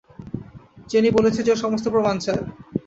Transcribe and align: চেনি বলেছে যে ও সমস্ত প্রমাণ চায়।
চেনি 0.89 1.09
বলেছে 1.11 1.39
যে 1.43 1.51
ও 1.53 1.61
সমস্ত 1.63 1.85
প্রমাণ 1.93 2.15
চায়। 2.19 2.43